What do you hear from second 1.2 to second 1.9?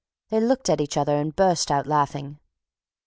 burst out